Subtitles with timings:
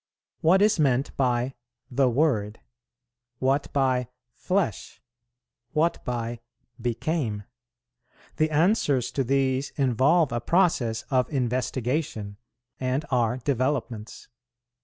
[0.39, 1.53] What is meant by
[1.91, 2.59] "the Word,"
[3.37, 4.99] what by "flesh,"
[5.73, 6.39] what by
[6.81, 7.43] "became"?
[8.37, 12.37] The answers to these involve a process of investigation,
[12.79, 14.27] and are developments.